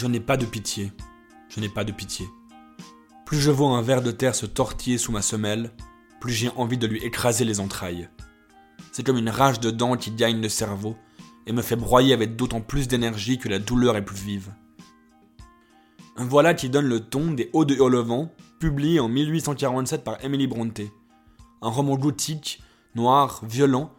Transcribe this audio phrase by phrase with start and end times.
[0.00, 0.94] Je n'ai pas de pitié.
[1.50, 2.26] Je n'ai pas de pitié.
[3.26, 5.72] Plus je vois un ver de terre se tortiller sous ma semelle,
[6.22, 8.08] plus j'ai envie de lui écraser les entrailles.
[8.92, 10.96] C'est comme une rage de dents qui gagne le cerveau
[11.46, 14.54] et me fait broyer avec d'autant plus d'énergie que la douleur est plus vive.
[16.16, 20.80] Voilà qui donne le ton des Hauts de Hurlevent, publié en 1847 par Emily Bronte.
[21.60, 22.62] Un roman gothique,
[22.94, 23.92] noir, violent,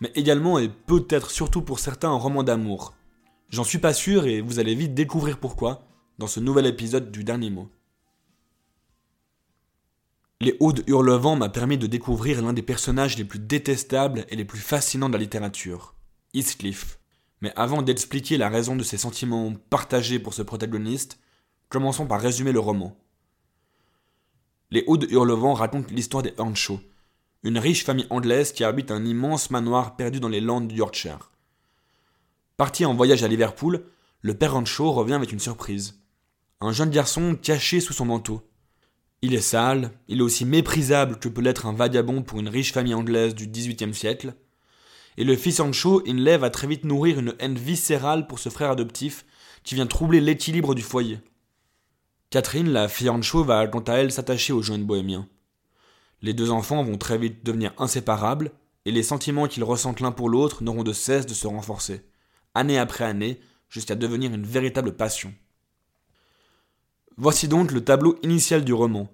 [0.00, 2.94] mais également et peut-être surtout pour certains un roman d'amour.
[3.50, 5.82] J'en suis pas sûr et vous allez vite découvrir pourquoi
[6.18, 7.68] dans ce nouvel épisode du dernier mot.
[10.40, 14.44] Les de Hurlevent m'a permis de découvrir l'un des personnages les plus détestables et les
[14.44, 15.94] plus fascinants de la littérature,
[16.32, 16.98] Heathcliff.
[17.42, 21.18] Mais avant d'expliquer la raison de ses sentiments partagés pour ce protagoniste,
[21.68, 22.96] commençons par résumer le roman.
[24.70, 26.80] Les Hauts de Hurlevent racontent l'histoire des Earnshaw,
[27.42, 31.30] une riche famille anglaise qui habite un immense manoir perdu dans les landes du Yorkshire.
[32.60, 33.86] Parti en voyage à Liverpool,
[34.20, 36.02] le père Earnshaw revient avec une surprise.
[36.60, 38.42] Un jeune garçon caché sous son manteau.
[39.22, 42.74] Il est sale, il est aussi méprisable que peut l'être un vagabond pour une riche
[42.74, 44.34] famille anglaise du XVIIIe siècle.
[45.16, 48.72] Et le fils Ancho Inley va très vite nourrir une haine viscérale pour ce frère
[48.72, 49.24] adoptif
[49.64, 51.18] qui vient troubler l'équilibre du foyer.
[52.28, 55.26] Catherine, la fille Ancho, va quant à elle s'attacher au jeune bohémien.
[56.20, 58.52] Les deux enfants vont très vite devenir inséparables,
[58.84, 62.02] et les sentiments qu'ils ressentent l'un pour l'autre n'auront de cesse de se renforcer,
[62.54, 65.32] année après année, jusqu'à devenir une véritable passion.
[67.16, 69.08] Voici donc le tableau initial du roman.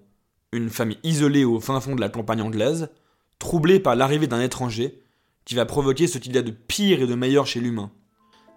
[0.51, 2.89] Une famille isolée au fin fond de la campagne anglaise,
[3.37, 5.03] troublée par l'arrivée d'un étranger,
[5.45, 7.91] qui va provoquer ce qu'il y a de pire et de meilleur chez l'humain.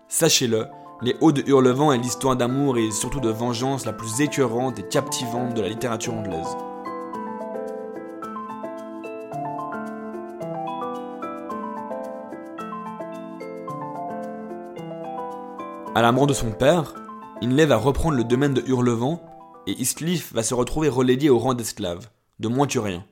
[0.09, 0.67] Sachez-le,
[1.03, 4.89] Les Hauts de Hurlevent est l'histoire d'amour et surtout de vengeance la plus écœurante et
[4.89, 6.57] captivante de la littérature anglaise.
[15.93, 16.95] À la mort de son père,
[17.43, 19.21] Inley va reprendre le domaine de Hurlevent
[19.67, 23.05] et Heathcliff va se retrouver relégué au rang d'esclave, de rien.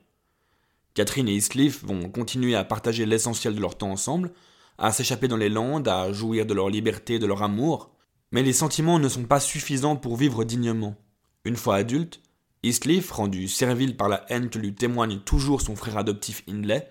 [0.93, 4.31] Catherine et Heathcliff vont continuer à partager l'essentiel de leur temps ensemble,
[4.77, 7.91] à s'échapper dans les landes, à jouir de leur liberté et de leur amour,
[8.31, 10.95] mais les sentiments ne sont pas suffisants pour vivre dignement.
[11.43, 12.21] Une fois adulte,
[12.63, 16.89] Heathcliff, rendu servile par la haine que lui témoigne toujours son frère adoptif Hindley,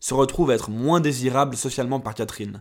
[0.00, 2.60] se retrouve être moins désirable socialement par Catherine.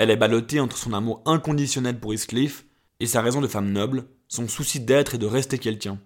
[0.00, 2.64] Elle est ballottée entre son amour inconditionnel pour Heathcliff
[3.00, 5.98] et sa raison de femme noble, son souci d'être et de rester quelqu'un.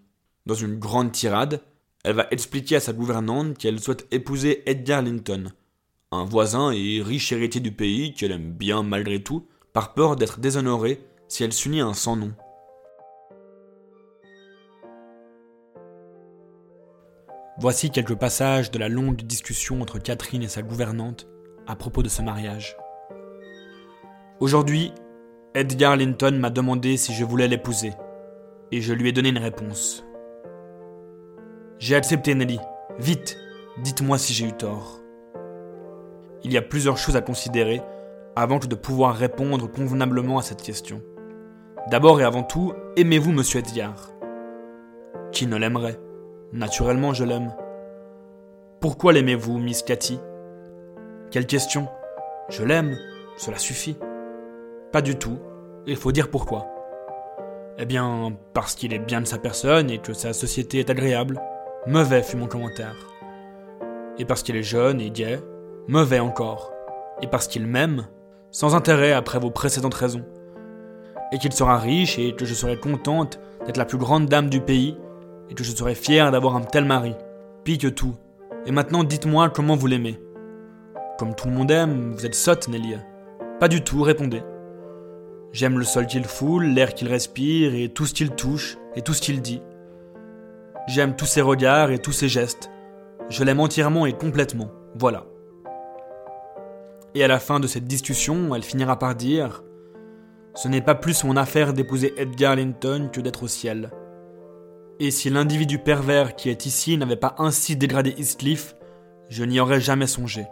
[0.47, 1.61] Dans une grande tirade,
[2.03, 5.53] elle va expliquer à sa gouvernante qu'elle souhaite épouser Edgar Linton,
[6.11, 10.41] un voisin et riche héritier du pays qu'elle aime bien malgré tout, par peur d'être
[10.41, 12.35] déshonorée si elle s'unit à un sans nom.
[17.61, 21.29] Voici quelques passages de la longue discussion entre Catherine et sa gouvernante
[21.69, 22.77] à propos de ce mariage.
[24.41, 24.93] Aujourd'hui,
[25.55, 27.93] Edgar Linton m'a demandé si je voulais l'épouser,
[28.73, 30.05] et je lui ai donné une réponse.
[31.79, 32.59] J'ai accepté Nelly.
[32.99, 33.39] Vite,
[33.79, 35.01] dites-moi si j'ai eu tort.
[36.43, 37.81] Il y a plusieurs choses à considérer
[38.35, 41.01] avant que de pouvoir répondre convenablement à cette question.
[41.89, 44.11] D'abord et avant tout, aimez-vous Monsieur Edgar?
[45.31, 46.01] Qui ne l'aimerait?
[46.53, 47.55] Naturellement, je l'aime.
[48.81, 50.19] Pourquoi l'aimez-vous, Miss Cathy?
[51.31, 51.89] Quelle question?
[52.49, 52.97] Je l'aime,
[53.37, 53.97] cela suffit.
[54.95, 55.41] Pas du tout,
[55.89, 56.69] il faut dire pourquoi.
[57.79, 61.43] Eh bien, parce qu'il est bien de sa personne et que sa société est agréable.
[61.89, 62.95] Mauvais fut mon commentaire.
[64.19, 65.41] Et parce qu'il est jeune et gai,
[65.89, 66.71] mauvais encore.
[67.21, 68.07] Et parce qu'il m'aime,
[68.53, 70.25] sans intérêt après vos précédentes raisons.
[71.33, 74.61] Et qu'il sera riche et que je serai contente d'être la plus grande dame du
[74.61, 74.97] pays
[75.51, 77.17] et que je serai fière d'avoir un tel mari.
[77.65, 78.15] Pis que tout.
[78.65, 80.21] Et maintenant, dites-moi comment vous l'aimez.
[81.19, 82.95] Comme tout le monde aime, vous êtes sotte, Nelly.
[83.59, 84.43] Pas du tout, répondez.
[85.55, 89.15] J'aime le sol qu'il foule, l'air qu'il respire, et tout ce qu'il touche, et tout
[89.15, 89.63] ce qu'il dit.
[90.89, 92.73] J'aime tous ses regards et tous ses gestes.
[93.31, 94.73] Je l'aime entièrement et complètement.
[94.97, 95.27] Voilà.
[97.15, 99.63] Et à la fin de cette discussion, elle finira par dire
[100.57, 103.93] Ce n'est pas plus mon affaire d'épouser Edgar Linton que d'être au ciel.
[104.99, 108.75] Et si l'individu pervers qui est ici n'avait pas ainsi dégradé Heathcliff,
[109.29, 110.47] je n'y aurais jamais songé.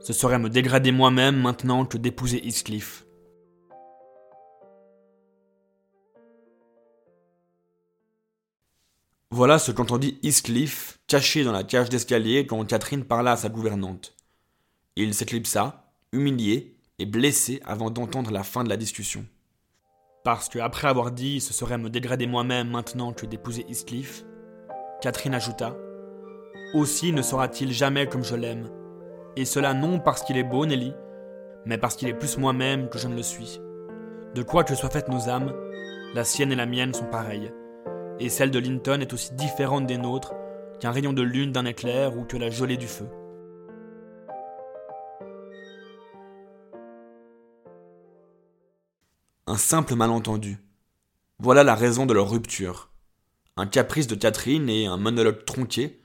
[0.00, 3.04] Ce serait me dégrader moi-même maintenant que d'épouser Heathcliff.
[9.40, 14.14] Voilà ce qu'entendit Heathcliff, caché dans la cage d'escalier quand Catherine parla à sa gouvernante.
[14.96, 19.24] Il s'éclipsa, humilié et blessé avant d'entendre la fin de la discussion.
[20.24, 24.26] Parce que, après avoir dit ce serait me dégrader moi-même maintenant que d'épouser Heathcliff,
[25.00, 25.74] Catherine ajouta
[26.74, 28.68] Aussi ne sera-t-il jamais comme je l'aime.
[29.36, 30.92] Et cela non parce qu'il est beau, Nelly,
[31.64, 33.58] mais parce qu'il est plus moi-même que je ne le suis.
[34.34, 35.54] De quoi que soient faites nos âmes,
[36.14, 37.50] La sienne et la mienne sont pareilles.
[38.20, 40.34] Et celle de Linton est aussi différente des nôtres
[40.78, 43.08] qu'un rayon de lune d'un éclair ou que la gelée du feu.
[49.46, 50.58] Un simple malentendu.
[51.38, 52.90] Voilà la raison de leur rupture.
[53.56, 55.98] Un caprice de Catherine et un monologue tronqué,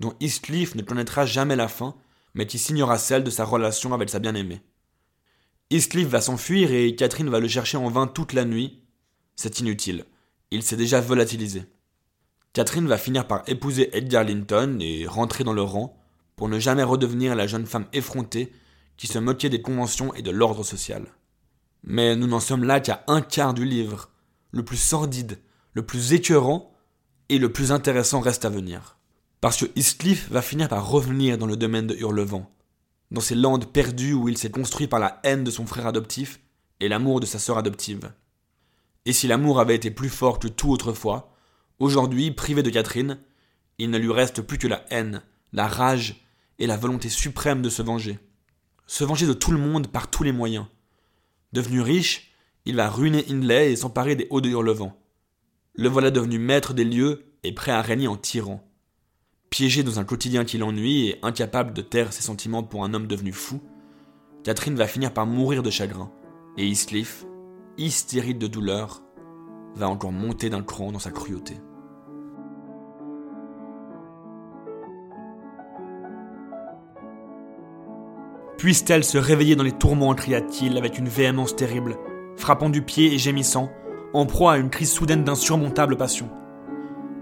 [0.00, 1.94] dont Eastleaf ne connaîtra jamais la fin,
[2.34, 4.60] mais qui signera celle de sa relation avec sa bien-aimée.
[5.70, 8.82] Eastleaf va s'enfuir et Catherine va le chercher en vain toute la nuit.
[9.36, 10.04] C'est inutile.
[10.50, 11.64] Il s'est déjà volatilisé.
[12.52, 15.96] Catherine va finir par épouser Edgar Linton et rentrer dans le rang
[16.34, 18.52] pour ne jamais redevenir la jeune femme effrontée
[18.96, 21.06] qui se moquait des conventions et de l'ordre social.
[21.84, 24.10] Mais nous n'en sommes là qu'à un quart du livre.
[24.50, 25.38] Le plus sordide,
[25.72, 26.74] le plus écœurant
[27.28, 28.98] et le plus intéressant reste à venir.
[29.40, 32.50] Parce que Eastcliff va finir par revenir dans le domaine de Hurlevent,
[33.10, 36.40] dans ces landes perdues où il s'est construit par la haine de son frère adoptif
[36.80, 38.12] et l'amour de sa sœur adoptive.
[39.06, 41.32] Et si l'amour avait été plus fort que tout autrefois,
[41.78, 43.18] aujourd'hui, privé de Catherine,
[43.78, 46.26] il ne lui reste plus que la haine, la rage
[46.58, 48.18] et la volonté suprême de se venger.
[48.86, 50.66] Se venger de tout le monde par tous les moyens.
[51.52, 52.32] Devenu riche,
[52.66, 54.92] il va ruiner Hindley et s'emparer des hauts de Hurlevent.
[55.74, 58.62] Le voilà devenu maître des lieux et prêt à régner en tyran.
[59.48, 63.06] Piégé dans un quotidien qui l'ennuie et incapable de taire ses sentiments pour un homme
[63.06, 63.62] devenu fou,
[64.44, 66.12] Catherine va finir par mourir de chagrin.
[66.56, 67.24] Et Eastleaf,
[67.80, 69.02] hystérique de douleur,
[69.74, 71.60] va encore monter d'un cran dans sa cruauté.
[78.58, 81.96] Puisse-t-elle se réveiller dans les tourments, cria-t-il avec une véhémence terrible,
[82.36, 83.70] frappant du pied et gémissant,
[84.12, 86.28] en proie à une crise soudaine d'insurmontable passion.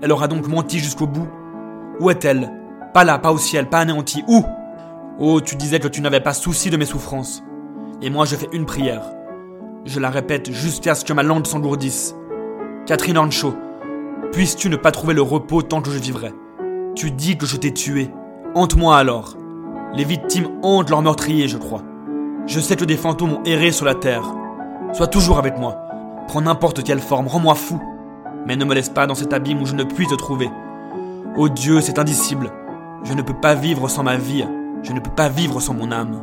[0.02, 1.28] Elle aura donc menti jusqu'au bout.
[2.00, 2.50] Où est-elle?
[2.92, 4.24] Pas là, pas au ciel, pas anéantie.
[4.26, 4.44] Où?
[5.20, 7.42] Oh, tu disais que tu n'avais pas souci de mes souffrances.
[8.02, 9.02] Et moi je fais une prière.
[9.84, 12.14] Je la répète jusqu'à ce que ma langue s'engourdisse.
[12.86, 13.54] Catherine Hornshaw,
[14.32, 16.32] puisses-tu ne pas trouver le repos tant que je vivrai?
[16.94, 18.10] Tu dis que je t'ai tué.
[18.54, 19.36] Hante-moi alors.
[19.94, 21.82] Les victimes hantent leurs meurtriers, je crois.
[22.46, 24.34] Je sais que des fantômes ont erré sur la terre.
[24.92, 25.76] Sois toujours avec moi.
[26.26, 27.80] Prends n'importe quelle forme, rends-moi fou.
[28.46, 30.50] Mais ne me laisse pas dans cet abîme où je ne puis te trouver.
[31.36, 32.50] Oh Dieu, c'est indicible.
[33.04, 34.44] Je ne peux pas vivre sans ma vie.
[34.82, 36.20] Je ne peux pas vivre sans mon âme.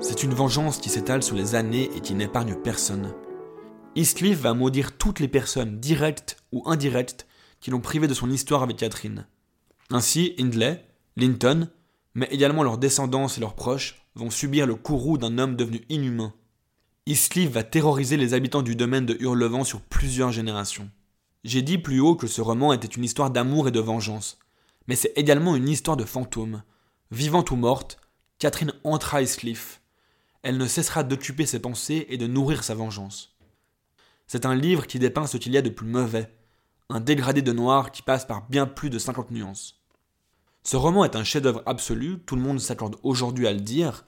[0.00, 3.12] C'est une vengeance qui s'étale sur les années et qui n'épargne personne.
[3.96, 7.26] Eastcliff va maudire toutes les personnes, directes ou indirectes,
[7.60, 9.26] qui l'ont privé de son histoire avec Catherine.
[9.90, 10.84] Ainsi, Hindley,
[11.16, 11.68] Linton,
[12.14, 16.32] mais également leurs descendants et leurs proches, vont subir le courroux d'un homme devenu inhumain.
[17.06, 20.90] Eastcliff va terroriser les habitants du domaine de Hurlevent sur plusieurs générations.
[21.42, 24.38] J'ai dit plus haut que ce roman était une histoire d'amour et de vengeance,
[24.86, 26.62] mais c'est également une histoire de fantômes.
[27.10, 27.98] Vivante ou morte,
[28.38, 29.80] Catherine entra Eastcliff
[30.42, 33.36] elle ne cessera d'occuper ses pensées et de nourrir sa vengeance.
[34.26, 36.34] C'est un livre qui dépeint ce qu'il y a de plus mauvais,
[36.90, 39.82] un dégradé de noir qui passe par bien plus de 50 nuances.
[40.62, 44.04] Ce roman est un chef-d'œuvre absolu, tout le monde s'accorde aujourd'hui à le dire.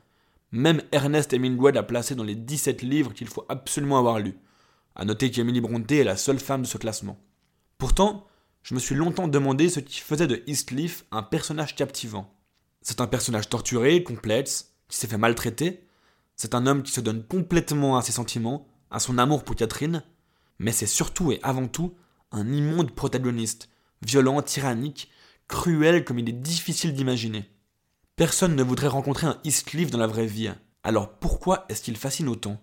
[0.52, 4.38] Même Ernest Hemingway l'a placé dans les 17 livres qu'il faut absolument avoir lus.
[4.94, 7.18] À noter qu'Emily Brontë est la seule femme de ce classement.
[7.78, 8.26] Pourtant,
[8.62, 12.34] je me suis longtemps demandé ce qui faisait de Eastleaf un personnage captivant.
[12.82, 15.86] C'est un personnage torturé, complexe, qui s'est fait maltraiter,
[16.40, 20.02] c'est un homme qui se donne complètement à ses sentiments, à son amour pour Catherine,
[20.58, 21.94] mais c'est surtout et avant tout
[22.32, 23.68] un immonde protagoniste,
[24.00, 25.10] violent, tyrannique,
[25.48, 27.50] cruel comme il est difficile d'imaginer.
[28.16, 30.50] Personne ne voudrait rencontrer un Eastcliff dans la vraie vie,
[30.82, 32.58] alors pourquoi est-ce qu'il fascine autant?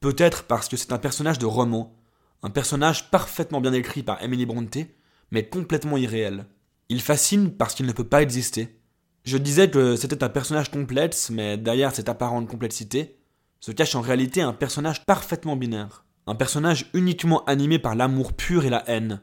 [0.00, 1.96] Peut-être parce que c'est un personnage de roman,
[2.42, 4.96] un personnage parfaitement bien écrit par Emily Brontë,
[5.30, 6.46] mais complètement irréel.
[6.88, 8.80] Il fascine parce qu'il ne peut pas exister,
[9.24, 13.18] je disais que c'était un personnage complexe, mais derrière cette apparente complexité
[13.60, 16.04] se cache en réalité un personnage parfaitement binaire.
[16.26, 19.22] Un personnage uniquement animé par l'amour pur et la haine.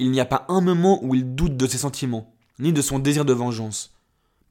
[0.00, 2.98] Il n'y a pas un moment où il doute de ses sentiments, ni de son
[2.98, 3.94] désir de vengeance.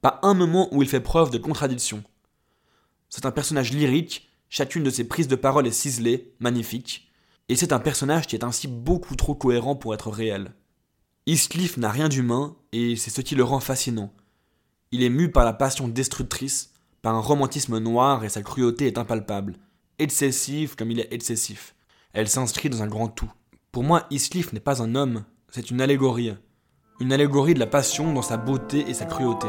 [0.00, 2.02] Pas un moment où il fait preuve de contradiction.
[3.10, 7.10] C'est un personnage lyrique, chacune de ses prises de parole est ciselée, magnifique,
[7.50, 10.54] et c'est un personnage qui est ainsi beaucoup trop cohérent pour être réel.
[11.26, 14.14] Eastcliff n'a rien d'humain, et c'est ce qui le rend fascinant.
[14.92, 18.98] Il est mu par la passion destructrice, par un romantisme noir et sa cruauté est
[18.98, 19.54] impalpable,
[20.00, 21.76] excessive comme il est excessif.
[22.12, 23.30] Elle s'inscrit dans un grand tout.
[23.70, 26.34] Pour moi, Islif n'est pas un homme, c'est une allégorie.
[26.98, 29.46] Une allégorie de la passion dans sa beauté et sa cruauté.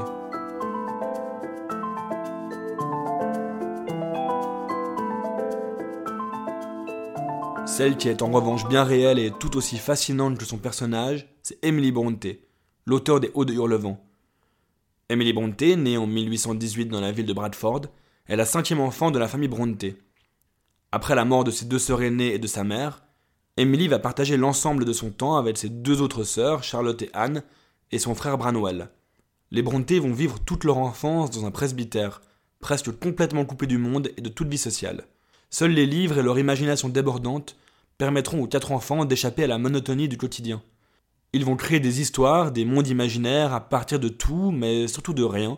[7.65, 11.57] Celle qui est en revanche bien réelle et tout aussi fascinante que son personnage, c'est
[11.65, 12.47] Emily Brontë,
[12.85, 13.97] l'auteur des Hauts de Hurlevent.
[15.11, 17.81] Emily Brontë, née en 1818 dans la ville de Bradford,
[18.27, 19.97] est la cinquième enfant de la famille Brontë.
[20.93, 23.03] Après la mort de ses deux sœurs aînées et de sa mère,
[23.57, 27.43] Emily va partager l'ensemble de son temps avec ses deux autres sœurs, Charlotte et Anne,
[27.91, 28.89] et son frère Branwell.
[29.51, 32.21] Les Brontë vont vivre toute leur enfance dans un presbytère,
[32.61, 35.07] presque complètement coupé du monde et de toute vie sociale.
[35.49, 37.57] Seuls les livres et leur imagination débordante
[37.97, 40.63] permettront aux quatre enfants d'échapper à la monotonie du quotidien.
[41.33, 45.23] Ils vont créer des histoires, des mondes imaginaires à partir de tout, mais surtout de
[45.23, 45.57] rien,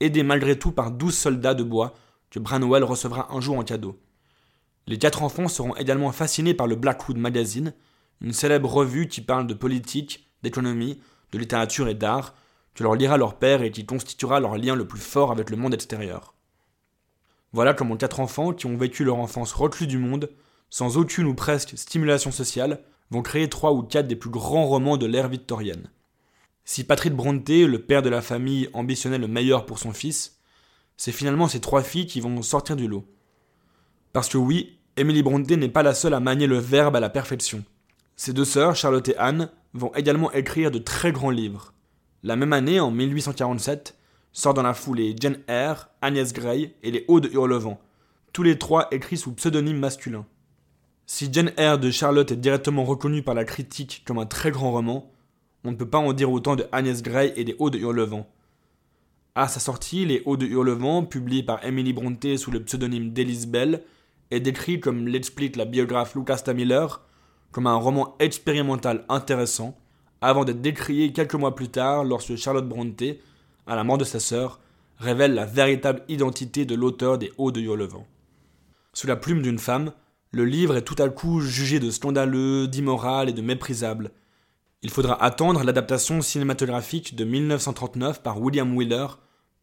[0.00, 1.94] aidés malgré tout par douze soldats de bois
[2.30, 4.00] que Branwell recevra un jour en cadeau.
[4.86, 7.74] Les quatre enfants seront également fascinés par le Blackwood Magazine,
[8.22, 10.98] une célèbre revue qui parle de politique, d'économie,
[11.32, 12.34] de littérature et d'art,
[12.74, 15.58] que leur lira leur père et qui constituera leur lien le plus fort avec le
[15.58, 16.34] monde extérieur.
[17.52, 20.30] Voilà comment quatre enfants qui ont vécu leur enfance reclus du monde,
[20.70, 24.96] sans aucune ou presque stimulation sociale, vont créer trois ou quatre des plus grands romans
[24.96, 25.90] de l'ère victorienne.
[26.64, 30.40] Si Patrick Brontë, le père de la famille, ambitionnait le meilleur pour son fils,
[30.96, 33.04] c'est finalement ces trois filles qui vont sortir du lot.
[34.12, 37.10] Parce que oui, Emily Brontë n'est pas la seule à manier le verbe à la
[37.10, 37.64] perfection.
[38.16, 41.74] Ses deux sœurs, Charlotte et Anne, vont également écrire de très grands livres.
[42.22, 43.96] La même année, en 1847,
[44.32, 47.78] sort dans la foulée Jane Eyre, Agnès Grey et les Hauts de Hurlevent,
[48.32, 50.24] tous les trois écrits sous pseudonyme masculin.
[51.14, 54.72] Si Jane Eyre de Charlotte est directement reconnue par la critique comme un très grand
[54.72, 55.12] roman,
[55.62, 58.26] on ne peut pas en dire autant de Agnès Grey et des Hauts de Hurlevent.
[59.34, 63.46] À sa sortie, Les Hauts de Hurlevent, publié par Emily Brontë sous le pseudonyme d'Elise
[63.46, 63.82] Bell,
[64.30, 67.02] est décrit, comme l'explique la biographe Lucas Miller,
[67.50, 69.76] comme un roman expérimental intéressant,
[70.22, 73.20] avant d'être décrié quelques mois plus tard lorsque Charlotte Brontë,
[73.66, 74.60] à la mort de sa sœur,
[74.96, 78.06] révèle la véritable identité de l'auteur des Hauts de Hurlevent.
[78.94, 79.92] Sous la plume d'une femme,
[80.32, 84.12] le livre est tout à coup jugé de scandaleux, d'immoral et de méprisable.
[84.80, 89.06] Il faudra attendre l'adaptation cinématographique de 1939 par William Wheeler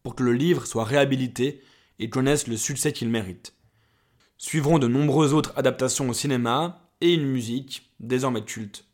[0.04, 1.60] pour que le livre soit réhabilité
[1.98, 3.54] et connaisse le succès qu'il mérite.
[4.38, 8.84] Suivront de nombreuses autres adaptations au cinéma et une musique désormais culte.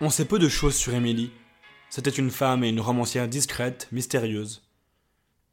[0.00, 1.32] On sait peu de choses sur Émilie.
[1.90, 4.62] C'était une femme et une romancière discrète, mystérieuse.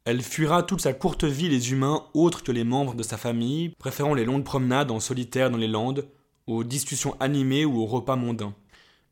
[0.04, 3.70] Elle fuira toute sa courte vie les humains autres que les membres de sa famille,
[3.70, 6.08] préférant les longues promenades en solitaire dans les landes,
[6.46, 8.54] aux discussions animées ou aux repas mondains.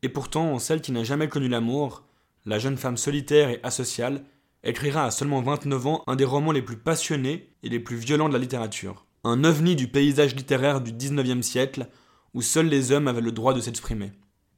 [0.03, 2.05] Et pourtant, celle qui n'a jamais connu l'amour,
[2.45, 4.23] la jeune femme solitaire et asociale,
[4.63, 8.29] écrira à seulement 29 ans un des romans les plus passionnés et les plus violents
[8.29, 9.05] de la littérature.
[9.25, 11.89] Un ovni du paysage littéraire du XIXe siècle,
[12.33, 14.13] où seuls les hommes avaient le droit de s'exprimer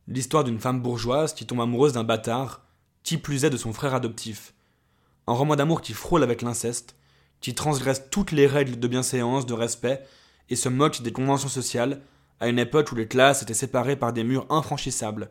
[0.08, 2.62] l'histoire d'une femme bourgeoise qui tombe amoureuse d'un bâtard,
[3.04, 4.54] qui plus est de son frère adoptif.
[5.28, 6.96] Un roman d'amour qui frôle avec l'inceste,
[7.42, 10.04] qui transgresse toutes les règles de bienséance, de respect,
[10.50, 12.02] et se moque des conventions sociales,
[12.40, 15.30] à une époque où les classes étaient séparées par des murs infranchissables.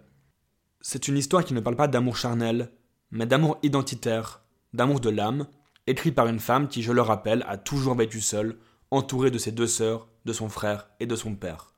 [0.83, 2.71] C'est une histoire qui ne parle pas d'amour charnel,
[3.11, 4.42] mais d'amour identitaire,
[4.75, 5.47] d'amour de l'âme,
[5.87, 8.59] écrit par une femme qui, je le rappelle, a toujours vécu seule,
[8.90, 11.75] entourée de ses deux sœurs, de son frère et de son père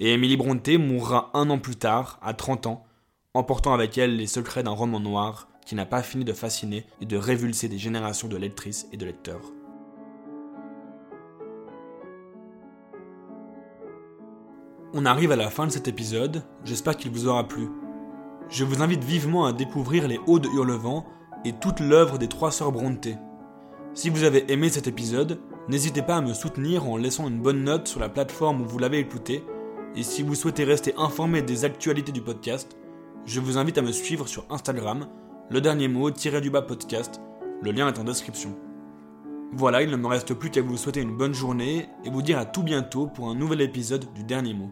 [0.00, 2.84] et Emily Brontë mourra un an plus tard, à 30 ans,
[3.34, 7.06] emportant avec elle les secrets d'un roman noir qui n'a pas fini de fasciner et
[7.06, 9.52] de révulser des générations de lectrices et de lecteurs.
[14.94, 17.68] On arrive à la fin de cet épisode, j'espère qu'il vous aura plu.
[18.50, 21.06] Je vous invite vivement à découvrir les Hauts de Hurlevent
[21.46, 23.16] et toute l'œuvre des trois sœurs Brontë.
[23.94, 27.64] Si vous avez aimé cet épisode, n'hésitez pas à me soutenir en laissant une bonne
[27.64, 29.42] note sur la plateforme où vous l'avez écouté
[29.94, 32.76] et si vous souhaitez rester informé des actualités du podcast,
[33.26, 35.08] je vous invite à me suivre sur Instagram,
[35.50, 37.20] le dernier mot tiré du bas podcast,
[37.60, 38.56] le lien est en description.
[39.52, 42.38] Voilà, il ne me reste plus qu'à vous souhaiter une bonne journée et vous dire
[42.38, 44.70] à tout bientôt pour un nouvel épisode du dernier mot.